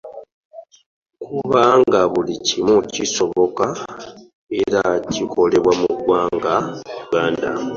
[1.25, 3.67] Kubanga buli kimu kisoboka
[4.61, 6.53] era kikolebwa mu ggwanga
[7.03, 7.49] Uganda.